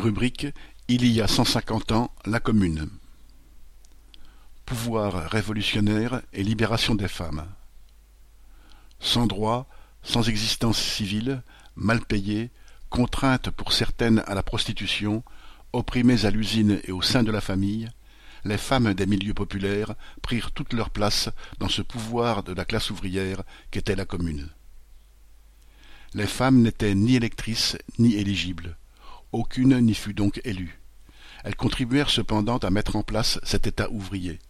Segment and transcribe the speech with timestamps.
[0.00, 0.46] Rubrique
[0.88, 2.88] Il y a cent cinquante ans, la Commune.
[4.64, 7.44] Pouvoir révolutionnaire et libération des femmes.
[8.98, 9.68] Sans droit,
[10.02, 11.42] sans existence civile,
[11.76, 12.50] mal payées,
[12.88, 15.22] contraintes pour certaines à la prostitution,
[15.74, 17.90] opprimées à l'usine et au sein de la famille,
[18.44, 21.28] les femmes des milieux populaires prirent toute leur place
[21.58, 24.48] dans ce pouvoir de la classe ouvrière qu'était la commune.
[26.14, 28.78] Les femmes n'étaient ni électrices ni éligibles.
[29.32, 30.80] Aucune n'y fut donc élue.
[31.44, 34.40] Elles contribuèrent cependant à mettre en place cet État ouvrier.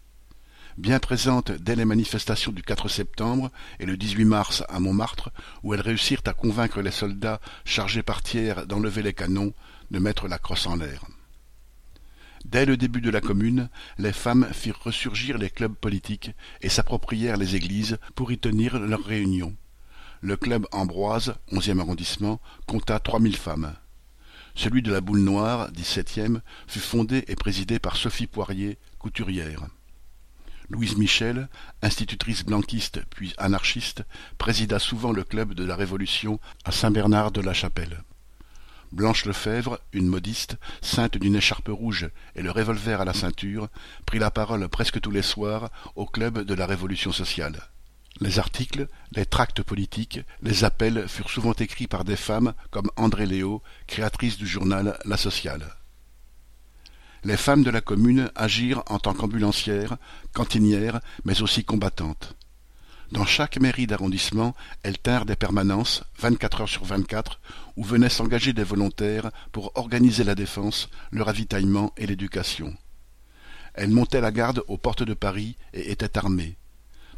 [0.77, 5.29] Bien présentes dès les manifestations du 4 septembre et le 18 mars à Montmartre,
[5.61, 9.53] où elles réussirent à convaincre les soldats chargés par Thiers d'enlever les canons,
[9.91, 11.05] de mettre la crosse en l'air.
[12.45, 17.37] Dès le début de la Commune, les femmes firent ressurgir les clubs politiques et s'approprièrent
[17.37, 19.55] les églises pour y tenir leurs réunions.
[20.21, 23.75] Le club Ambroise, onzième arrondissement, compta trois mille femmes.
[24.55, 29.67] Celui de la Boule Noire, dix-septième, fut fondé et présidé par Sophie Poirier, couturière.
[30.69, 31.49] Louise Michel,
[31.81, 34.03] institutrice blanquiste puis anarchiste,
[34.37, 38.03] présida souvent le club de la Révolution à Saint-Bernard-de-la-Chapelle.
[38.91, 43.69] Blanche Lefèvre, une modiste, ceinte d'une écharpe rouge et le revolver à la ceinture,
[44.05, 47.69] prit la parole presque tous les soirs au club de la Révolution sociale.
[48.19, 53.25] Les articles, les tracts politiques, les appels furent souvent écrits par des femmes comme André
[53.25, 55.75] Léo, créatrice du journal La Sociale.
[57.23, 59.97] Les femmes de la commune agirent en tant qu'ambulancières,
[60.33, 62.35] cantinières, mais aussi combattantes.
[63.11, 67.39] Dans chaque mairie d'arrondissement, elles tinrent des permanences, vingt-quatre heures sur vingt-quatre,
[67.75, 72.75] où venaient s'engager des volontaires pour organiser la défense, le ravitaillement et l'éducation.
[73.73, 76.55] Elles montaient la garde aux portes de Paris et étaient armées.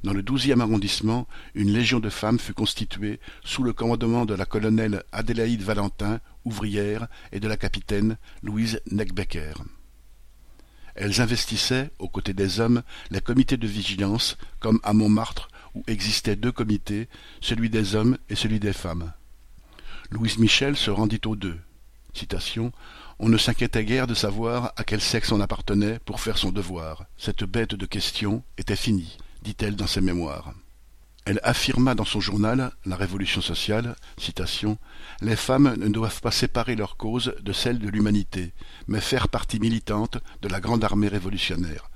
[0.03, 4.45] Dans le douzième arrondissement, une légion de femmes fut constituée sous le commandement de la
[4.45, 9.53] colonelle Adélaïde Valentin, ouvrière, et de la capitaine Louise Neckbecker.
[10.95, 16.35] Elles investissaient, aux côtés des hommes, les comités de vigilance, comme à Montmartre, où existaient
[16.35, 17.07] deux comités,
[17.39, 19.13] celui des hommes et celui des femmes.
[20.11, 21.59] Louise Michel se rendit aux deux.
[23.19, 27.05] On ne s'inquiétait guère de savoir à quel sexe on appartenait pour faire son devoir.
[27.17, 30.53] Cette bête de question était finie dit-elle dans ses mémoires.
[31.25, 33.95] Elle affirma dans son journal La Révolution sociale,
[35.21, 38.53] Les femmes ne doivent pas séparer leur cause de celle de l'humanité,
[38.87, 41.89] mais faire partie militante de la grande armée révolutionnaire.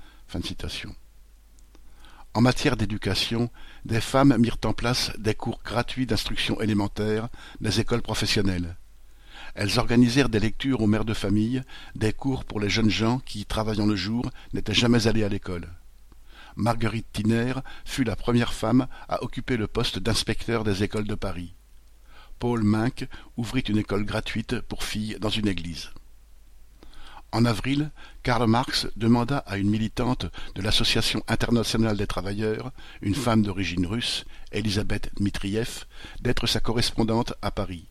[2.34, 3.50] En matière d'éducation,
[3.84, 7.28] des femmes mirent en place des cours gratuits d'instruction élémentaire
[7.60, 8.76] des écoles professionnelles.
[9.54, 11.62] Elles organisèrent des lectures aux mères de famille,
[11.94, 15.68] des cours pour les jeunes gens qui, travaillant le jour, n'étaient jamais allés à l'école.
[16.58, 17.54] Marguerite Tiner
[17.84, 21.54] fut la première femme à occuper le poste d'inspecteur des écoles de Paris.
[22.40, 25.90] Paul Minck ouvrit une école gratuite pour filles dans une église.
[27.30, 27.90] En avril,
[28.24, 30.26] Karl Marx demanda à une militante
[30.56, 35.86] de l'Association internationale des travailleurs, une femme d'origine russe, Elisabeth Dmitrieff,
[36.20, 37.86] d'être sa correspondante à Paris.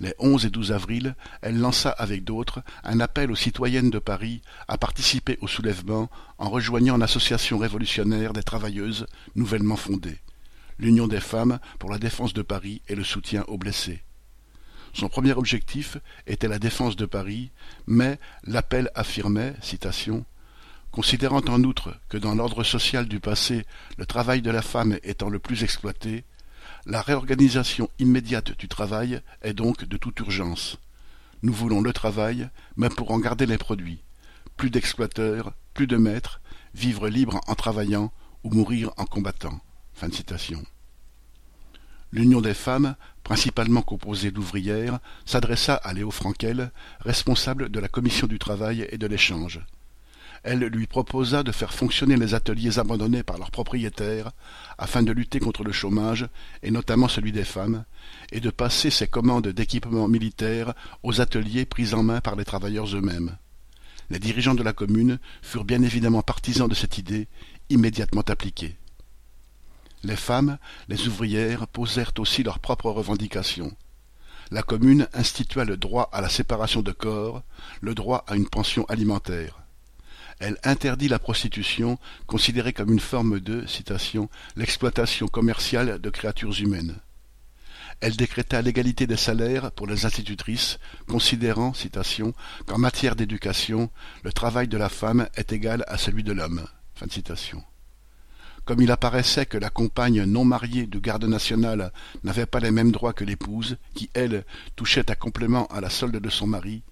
[0.00, 4.42] Les 11 et 12 avril, elle lança avec d'autres un appel aux citoyennes de Paris
[4.68, 10.18] à participer au soulèvement en rejoignant l'association révolutionnaire des travailleuses nouvellement fondée,
[10.78, 14.02] l'Union des femmes pour la défense de Paris et le soutien aux blessés.
[14.92, 17.50] Son premier objectif était la défense de Paris,
[17.86, 20.24] mais l'appel affirmait, citation,
[20.94, 23.66] Considérant en outre que dans l'ordre social du passé,
[23.98, 26.22] le travail de la femme étant le plus exploité,
[26.86, 30.78] la réorganisation immédiate du travail est donc de toute urgence.
[31.42, 34.02] Nous voulons le travail, mais pour en garder les produits.
[34.56, 36.40] Plus d'exploiteurs, plus de maîtres,
[36.74, 38.12] vivre libre en travaillant
[38.42, 39.60] ou mourir en combattant.
[42.12, 48.38] L'Union des femmes, principalement composée d'ouvrières, s'adressa à Léo Frankel, responsable de la commission du
[48.38, 49.60] travail et de l'échange
[50.44, 54.32] elle lui proposa de faire fonctionner les ateliers abandonnés par leurs propriétaires
[54.76, 56.28] afin de lutter contre le chômage,
[56.62, 57.84] et notamment celui des femmes,
[58.30, 62.94] et de passer ses commandes d'équipements militaires aux ateliers pris en main par les travailleurs
[62.94, 63.38] eux-mêmes.
[64.10, 67.26] Les dirigeants de la commune furent bien évidemment partisans de cette idée,
[67.70, 68.76] immédiatement appliquée.
[70.02, 70.58] Les femmes,
[70.88, 73.74] les ouvrières, posèrent aussi leurs propres revendications.
[74.50, 77.42] La commune institua le droit à la séparation de corps,
[77.80, 79.63] le droit à une pension alimentaire
[80.40, 83.64] elle interdit la prostitution, considérée comme une forme de
[84.56, 86.96] l'exploitation commerciale de créatures humaines.
[88.00, 90.78] Elle décréta l'égalité des salaires pour les institutrices,
[91.08, 91.72] considérant,
[92.66, 93.90] qu'en matière d'éducation,
[94.22, 96.66] le travail de la femme est égal à celui de l'homme.
[98.64, 101.92] Comme il apparaissait que la compagne non mariée du garde national
[102.24, 104.44] n'avait pas les mêmes droits que l'épouse, qui, elle,
[104.74, 106.82] touchait à complément à la solde de son mari,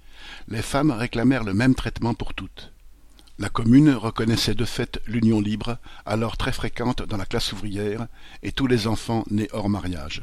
[0.48, 2.72] les femmes réclamèrent le même traitement pour toutes.
[3.38, 8.06] La Commune reconnaissait de fait l'union libre, alors très fréquente dans la classe ouvrière,
[8.42, 10.22] et tous les enfants nés hors mariage.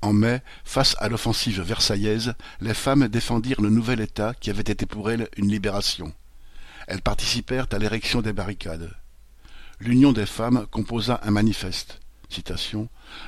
[0.00, 4.86] En mai, face à l'offensive versaillaise, les femmes défendirent le nouvel État qui avait été
[4.86, 6.14] pour elles une libération.
[6.86, 8.92] Elles participèrent à l'érection des barricades.
[9.80, 12.00] L'Union des femmes composa un manifeste.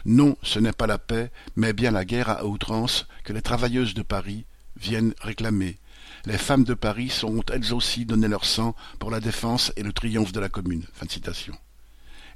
[0.05, 3.95] Non, ce n'est pas la paix, mais bien la guerre à outrance que les travailleuses
[3.95, 4.45] de Paris
[4.77, 5.79] viennent réclamer.
[6.27, 9.93] Les femmes de Paris sauront elles aussi donner leur sang pour la défense et le
[9.93, 10.87] triomphe de la commune.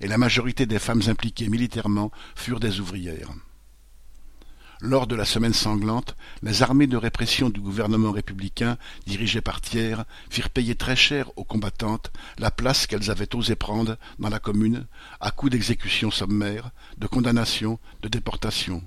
[0.00, 3.32] Et la majorité des femmes impliquées militairement furent des ouvrières.
[4.80, 8.76] Lors de la semaine sanglante, les armées de répression du gouvernement républicain,
[9.06, 13.96] dirigées par Thiers, firent payer très cher aux combattantes la place qu'elles avaient osé prendre
[14.18, 14.86] dans la commune,
[15.20, 18.82] à coups d'exécutions sommaires, de condamnations, de déportations.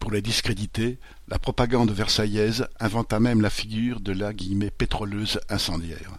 [0.00, 0.98] Pour les discréditer,
[1.28, 4.32] la propagande versaillaise inventa même la figure de la
[4.76, 6.14] pétroleuse incendiaire.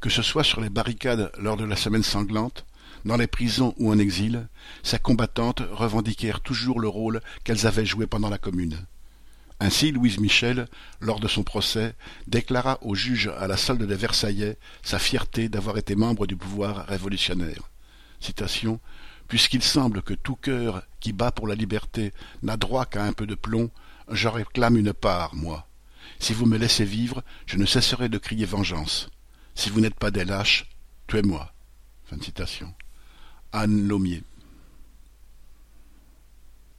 [0.00, 2.64] Que ce soit sur les barricades lors de la semaine sanglante,
[3.04, 4.48] dans les prisons ou en exil,
[4.82, 8.78] ces combattantes revendiquèrent toujours le rôle qu'elles avaient joué pendant la Commune.
[9.60, 10.66] Ainsi, Louise Michel,
[11.00, 11.94] lors de son procès,
[12.26, 16.86] déclara au juge à la solde des Versaillais sa fierté d'avoir été membre du pouvoir
[16.86, 17.70] révolutionnaire.
[19.28, 22.12] Puisqu'il semble que tout cœur qui bat pour la liberté
[22.42, 23.70] n'a droit qu'à un peu de plomb,
[24.10, 25.66] j'en réclame une part, moi.
[26.18, 29.08] Si vous me laissez vivre, je ne cesserai de crier vengeance.
[29.54, 30.66] Si vous n'êtes pas des lâches,
[31.06, 31.52] tuez-moi.
[33.52, 34.24] Anne.